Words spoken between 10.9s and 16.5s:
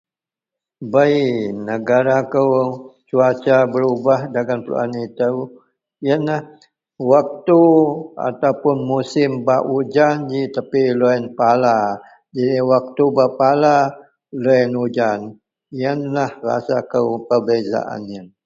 loyen pala ji waktu bak pala loyen ujan iyenlah